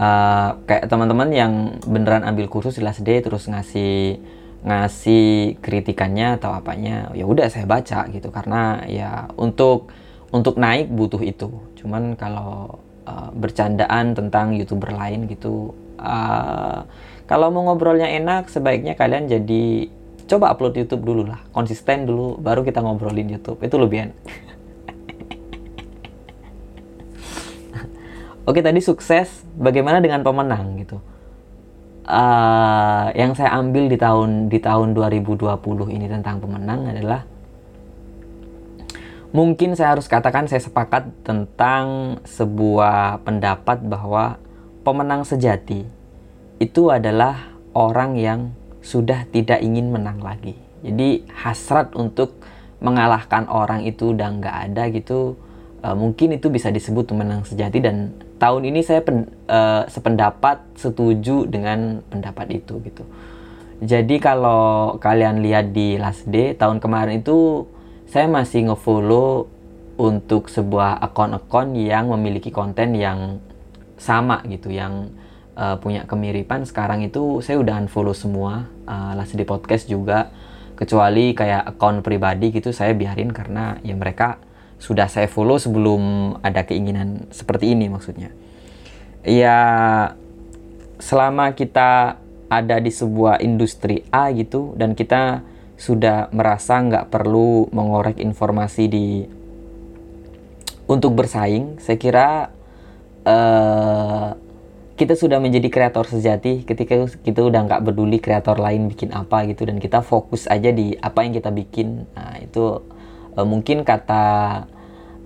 [0.01, 1.53] uh, kayak teman-teman yang
[1.85, 4.21] beneran ambil kursus di Last Day terus ngasih
[4.63, 8.31] ngasih kritikannya atau apanya ya udah saya baca gitu.
[8.31, 9.91] Karena ya untuk
[10.33, 11.51] untuk naik butuh itu.
[11.79, 16.87] Cuman kalau uh, bercandaan tentang youtuber lain gitu uh,
[17.27, 19.89] kalau mau ngobrolnya enak sebaiknya kalian jadi
[20.29, 21.41] coba upload YouTube dulu lah.
[21.55, 23.63] Konsisten dulu baru kita ngobrolin YouTube.
[23.65, 24.19] Itu lebih enak.
[28.49, 30.99] Oke tadi sukses, bagaimana dengan pemenang gitu?
[32.03, 35.47] Uh, yang saya ambil di tahun di tahun 2020
[35.95, 37.23] ini tentang pemenang adalah
[39.31, 44.43] mungkin saya harus katakan saya sepakat tentang sebuah pendapat bahwa
[44.83, 45.87] pemenang sejati
[46.59, 48.41] itu adalah orang yang
[48.83, 50.59] sudah tidak ingin menang lagi.
[50.83, 52.43] Jadi hasrat untuk
[52.83, 55.39] mengalahkan orang itu udah nggak ada gitu.
[55.83, 61.47] Uh, mungkin itu bisa disebut pemenang sejati dan tahun ini saya pen, uh, sependapat setuju
[61.47, 63.07] dengan pendapat itu gitu.
[63.79, 67.71] Jadi kalau kalian lihat di last day tahun kemarin itu
[68.11, 69.47] saya masih ngefollow
[69.95, 73.39] untuk sebuah akun-akun yang memiliki konten yang
[73.95, 75.15] sama gitu, yang
[75.55, 76.67] uh, punya kemiripan.
[76.67, 80.35] Sekarang itu saya udah unfollow semua uh, last day podcast juga,
[80.75, 84.43] kecuali kayak akun pribadi gitu saya biarin karena ya mereka
[84.83, 88.35] sudah saya follow sebelum ada keinginan seperti ini maksudnya.
[89.23, 89.59] Ya
[90.99, 92.19] selama kita
[92.51, 95.47] ada di sebuah industri A gitu dan kita
[95.79, 99.07] sudah merasa nggak perlu mengorek informasi di
[100.91, 102.29] untuk bersaing, saya kira
[103.25, 104.35] uh,
[104.99, 109.65] kita sudah menjadi kreator sejati ketika kita udah nggak peduli kreator lain bikin apa gitu
[109.65, 112.05] dan kita fokus aja di apa yang kita bikin.
[112.13, 112.83] Nah itu
[113.37, 114.25] uh, mungkin kata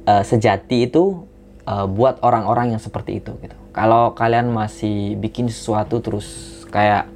[0.06, 1.26] uh, sejati itu
[1.66, 3.56] uh, buat orang-orang yang seperti itu gitu.
[3.74, 6.26] Kalau kalian masih bikin sesuatu terus
[6.72, 7.12] kayak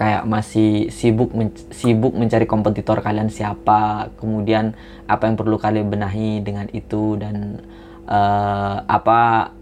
[0.00, 4.72] kayak masih sibuk men sibuk mencari kompetitor kalian siapa, kemudian
[5.04, 7.60] apa yang perlu kalian benahi dengan itu dan
[8.08, 9.52] uh, apa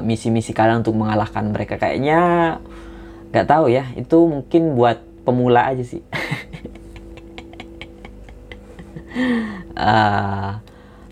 [0.00, 2.56] misi-misi uh, kalian untuk mengalahkan mereka kayaknya
[3.28, 4.96] nggak tahu ya itu mungkin buat
[5.28, 6.00] pemula aja sih.
[9.76, 10.60] uh,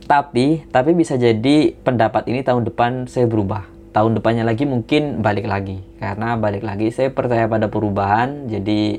[0.05, 3.67] tapi tapi bisa jadi pendapat ini tahun depan saya berubah.
[3.95, 5.81] Tahun depannya lagi mungkin balik lagi.
[6.03, 8.51] Karena balik lagi saya percaya pada perubahan.
[8.51, 8.99] Jadi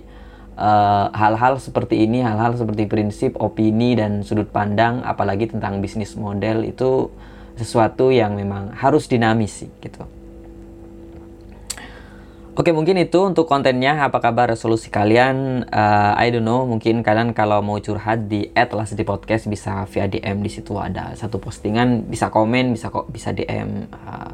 [0.55, 6.15] eh, hal-hal uh, seperti ini hal-hal seperti prinsip opini dan sudut pandang apalagi tentang bisnis
[6.15, 7.11] model itu
[7.59, 10.07] sesuatu yang memang harus dinamis sih gitu
[12.55, 14.07] Oke mungkin itu untuk kontennya.
[14.07, 15.67] Apa kabar resolusi kalian?
[15.67, 16.63] Uh, I don't know.
[16.63, 20.71] Mungkin kalian kalau mau curhat di @las di podcast bisa via DM di situ.
[20.79, 24.31] Ada satu postingan bisa komen bisa kok bisa DM uh, uh,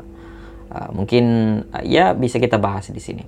[0.69, 1.25] eh, mungkin
[1.73, 3.25] uh, ya bisa kita bahas di sini.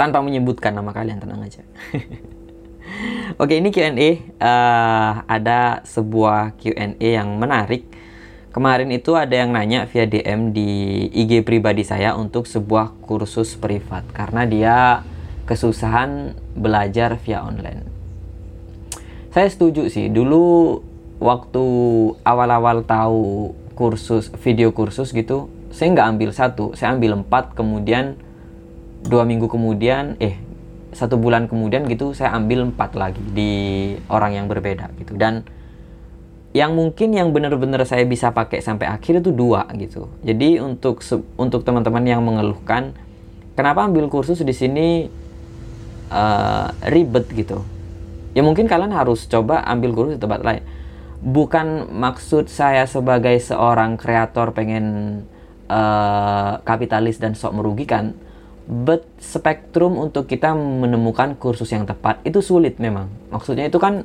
[0.00, 1.60] Tanpa menyebutkan nama kalian tenang aja.
[3.36, 7.84] Oke ini Q&A uh, ada sebuah Q&A yang menarik
[8.52, 10.68] Kemarin itu ada yang nanya via DM di
[11.08, 14.76] IG pribadi saya untuk sebuah kursus privat karena dia
[15.48, 17.88] kesusahan belajar via online.
[19.32, 20.84] Saya setuju sih, dulu
[21.16, 21.64] waktu
[22.20, 28.20] awal-awal tahu kursus video kursus gitu, saya nggak ambil satu, saya ambil empat, kemudian
[29.00, 30.36] dua minggu kemudian, eh
[30.92, 33.52] satu bulan kemudian gitu, saya ambil empat lagi di
[34.12, 35.48] orang yang berbeda gitu dan
[36.52, 40.12] yang mungkin yang benar-benar saya bisa pakai sampai akhir itu dua gitu.
[40.20, 41.00] Jadi untuk
[41.40, 42.92] untuk teman-teman yang mengeluhkan
[43.56, 45.08] kenapa ambil kursus di sini
[46.12, 47.64] uh, ribet gitu.
[48.36, 50.64] Ya mungkin kalian harus coba ambil kursus di tempat lain.
[51.22, 55.22] bukan maksud saya sebagai seorang kreator pengen
[55.70, 58.18] uh, kapitalis dan sok merugikan
[58.66, 64.02] but spektrum untuk kita menemukan kursus yang tepat itu sulit memang maksudnya itu kan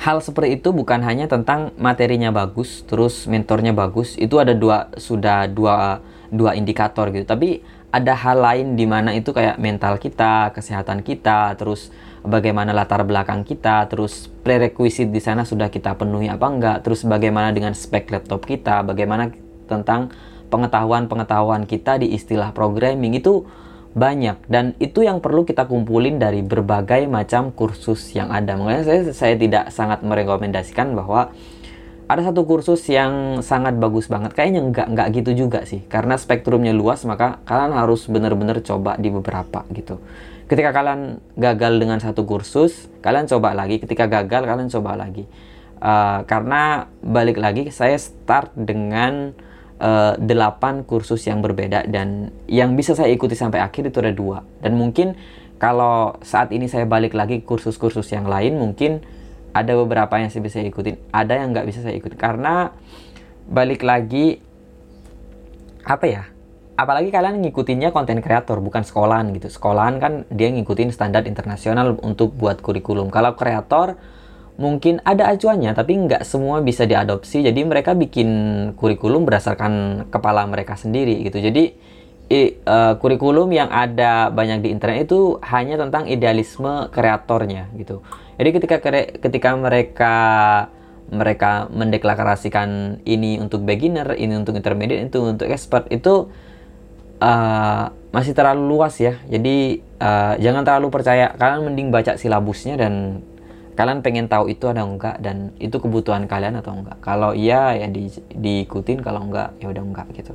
[0.00, 5.48] hal seperti itu bukan hanya tentang materinya bagus terus mentornya bagus itu ada dua sudah
[5.48, 7.24] dua dua indikator gitu.
[7.24, 7.62] Tapi
[7.94, 11.88] ada hal lain di mana itu kayak mental kita kesehatan kita terus
[12.26, 17.54] bagaimana latar belakang kita terus prerequisite di sana sudah kita penuhi apa enggak terus bagaimana
[17.54, 19.30] dengan spek laptop kita bagaimana
[19.70, 20.12] tentang
[20.50, 23.46] pengetahuan-pengetahuan kita di istilah programming itu
[23.96, 28.52] banyak dan itu yang perlu kita kumpulin dari berbagai macam kursus yang ada.
[28.60, 31.32] Makanya saya saya tidak sangat merekomendasikan bahwa
[32.06, 34.36] ada satu kursus yang sangat bagus banget.
[34.36, 35.80] Kayaknya nggak nggak gitu juga sih.
[35.88, 39.96] Karena spektrumnya luas maka kalian harus benar-benar coba di beberapa gitu.
[40.46, 43.80] Ketika kalian gagal dengan satu kursus, kalian coba lagi.
[43.80, 45.24] Ketika gagal kalian coba lagi.
[45.76, 49.32] Uh, karena balik lagi saya start dengan
[49.80, 54.44] uh, delapan kursus yang berbeda dan yang bisa saya ikuti sampai akhir itu ada dua.
[54.60, 55.16] Dan mungkin
[55.56, 59.00] kalau saat ini saya balik lagi kursus-kursus yang lain mungkin
[59.56, 62.76] ada beberapa yang saya bisa ikutin ada yang nggak bisa saya ikuti karena
[63.48, 64.36] balik lagi
[65.80, 66.28] apa ya
[66.76, 69.48] apalagi kalian ngikutinnya konten kreator bukan sekolahan gitu.
[69.48, 73.08] Sekolahan kan dia ngikutin standar internasional untuk buat kurikulum.
[73.08, 73.96] Kalau kreator
[74.56, 77.44] mungkin ada acuannya tapi nggak semua bisa diadopsi.
[77.44, 78.28] Jadi mereka bikin
[78.76, 81.38] kurikulum berdasarkan kepala mereka sendiri gitu.
[81.40, 81.76] Jadi
[82.32, 88.00] i, uh, kurikulum yang ada banyak di internet itu hanya tentang idealisme kreatornya gitu.
[88.36, 88.76] Jadi ketika
[89.20, 90.16] ketika mereka
[91.06, 96.26] mereka mendeklarasikan ini untuk beginner ini untuk intermediate itu untuk expert itu
[97.22, 99.20] uh, masih terlalu luas ya.
[99.28, 101.30] Jadi uh, jangan terlalu percaya.
[101.36, 103.22] Kalian mending baca silabusnya dan
[103.76, 107.86] kalian pengen tahu itu ada enggak dan itu kebutuhan kalian atau enggak kalau iya ya
[107.92, 110.32] di, diikutin kalau enggak ya udah enggak gitu.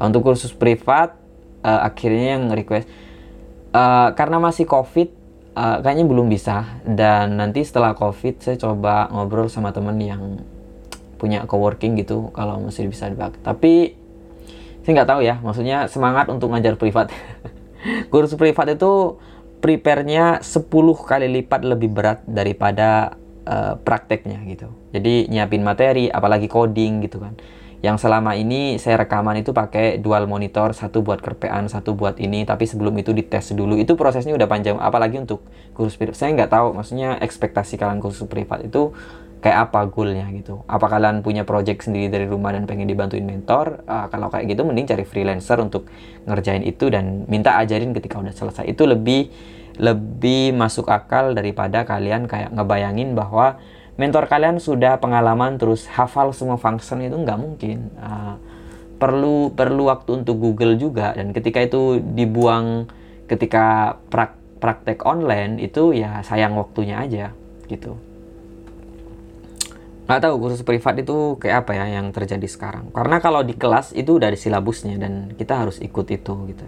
[0.00, 1.16] Untuk kursus privat
[1.64, 2.88] uh, akhirnya yang request
[3.72, 5.08] uh, karena masih covid
[5.56, 6.68] uh, kayaknya belum bisa.
[6.84, 10.44] Dan nanti setelah covid saya coba ngobrol sama temen yang
[11.16, 13.92] punya coworking gitu kalau masih bisa dipakai tapi
[14.80, 17.12] saya nggak tahu ya maksudnya semangat untuk ngajar privat.
[18.12, 19.20] Kursus privat itu
[19.60, 20.66] prepare-nya 10
[21.04, 24.72] kali lipat lebih berat daripada uh, prakteknya gitu.
[24.90, 27.36] Jadi nyiapin materi, apalagi coding gitu kan.
[27.80, 32.44] Yang selama ini saya rekaman itu pakai dual monitor, satu buat kerpean, satu buat ini,
[32.44, 33.80] tapi sebelum itu dites dulu.
[33.80, 35.40] Itu prosesnya udah panjang, apalagi untuk
[35.72, 36.12] kursus privat.
[36.12, 38.92] Saya nggak tahu, maksudnya ekspektasi kalian kursus privat itu
[39.40, 40.62] kayak apa goalnya gitu.
[40.68, 43.82] Apa kalian punya project sendiri dari rumah dan pengen dibantuin mentor?
[43.88, 45.88] Uh, kalau kayak gitu mending cari freelancer untuk
[46.28, 48.68] ngerjain itu dan minta ajarin ketika udah selesai.
[48.68, 49.32] Itu lebih
[49.80, 53.56] lebih masuk akal daripada kalian kayak ngebayangin bahwa
[53.96, 57.88] mentor kalian sudah pengalaman terus hafal semua function itu nggak mungkin.
[57.96, 58.36] Uh,
[59.00, 62.84] perlu perlu waktu untuk Google juga dan ketika itu dibuang
[63.24, 67.32] ketika prak, praktek online itu ya sayang waktunya aja
[67.64, 67.96] gitu
[70.10, 72.90] nggak tahu kursus privat itu kayak apa ya yang terjadi sekarang.
[72.90, 76.66] Karena kalau di kelas itu udah silabusnya dan kita harus ikut itu gitu.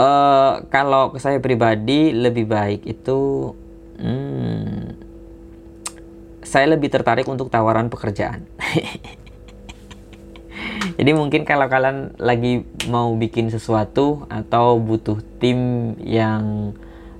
[0.00, 3.52] Uh, kalau saya pribadi lebih baik itu
[4.00, 4.96] hmm,
[6.40, 8.48] saya lebih tertarik untuk tawaran pekerjaan.
[10.96, 16.72] Jadi mungkin kalau kalian lagi mau bikin sesuatu atau butuh tim yang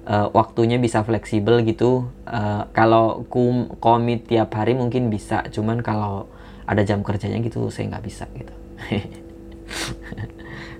[0.07, 2.09] uh, waktunya bisa fleksibel gitu.
[2.25, 6.31] Uh, kalau kum komit tiap hari mungkin bisa, cuman kalau
[6.67, 8.55] ada jam kerjanya gitu saya nggak bisa gitu.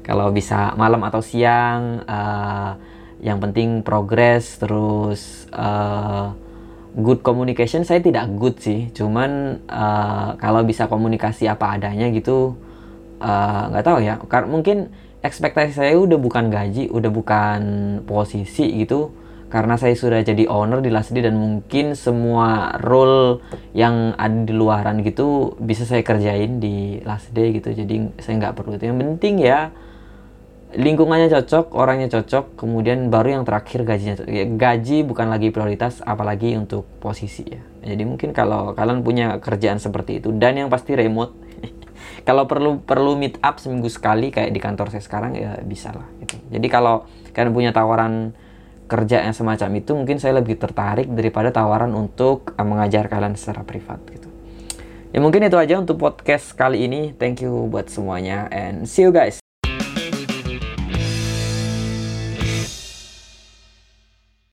[0.07, 2.79] kalau bisa malam atau siang, uh,
[3.19, 6.31] yang penting progres terus uh,
[6.97, 12.55] good communication saya tidak good sih, cuman uh, kalau bisa komunikasi apa adanya gitu
[13.21, 14.21] nggak uh, tahu ya.
[14.29, 14.93] Karena mungkin
[15.27, 17.61] ekspektasi saya udah bukan gaji, udah bukan
[18.07, 19.13] posisi gitu.
[19.47, 23.39] Karena saya sudah jadi owner di Lasdi dan mungkin semua role
[23.79, 27.71] yang ada di luaran gitu bisa saya kerjain di Lasdi gitu.
[27.71, 28.91] Jadi saya nggak perlu itu.
[28.91, 29.71] Yang penting ya
[30.75, 34.27] lingkungannya cocok, orangnya cocok, kemudian baru yang terakhir gajinya.
[34.27, 37.63] Ya, gaji bukan lagi prioritas, apalagi untuk posisi ya.
[37.87, 41.33] Jadi mungkin kalau kalian punya kerjaan seperti itu dan yang pasti remote
[42.27, 46.11] kalau perlu perlu meet up seminggu sekali kayak di kantor saya sekarang ya bisa lah
[46.19, 46.35] gitu.
[46.51, 48.35] Jadi kalau kalian punya tawaran
[48.91, 53.63] kerja yang semacam itu mungkin saya lebih tertarik daripada tawaran untuk uh, mengajar kalian secara
[53.63, 54.27] privat gitu.
[55.15, 57.15] Ya mungkin itu aja untuk podcast kali ini.
[57.15, 59.46] Thank you buat semuanya and see you guys.